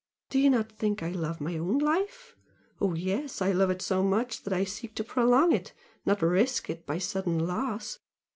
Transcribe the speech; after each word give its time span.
Do 0.31 0.39
you 0.39 0.49
not 0.49 0.71
think 0.71 1.03
I 1.03 1.11
love 1.11 1.39
my 1.39 1.57
own 1.59 1.77
life? 1.77 2.35
Oh 2.79 2.95
yes, 2.95 3.39
I 3.39 3.51
love 3.51 3.69
it 3.69 3.83
so 3.83 4.01
much 4.03 4.41
that 4.41 4.51
I 4.51 4.63
seek 4.63 4.95
to 4.95 5.03
prolong 5.03 5.51
it, 5.51 5.73
not 6.07 6.23
risk 6.23 6.71
it 6.71 6.87
by 6.87 6.97
sudden 6.97 7.37
loss. 7.37 7.99